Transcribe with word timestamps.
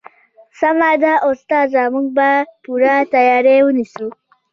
سمه 0.59 0.91
ده 1.03 1.13
استاده 1.29 1.83
موږ 1.93 2.07
به 2.17 2.29
پوره 2.63 2.95
تیاری 3.13 3.57
ونیسو 3.65 4.07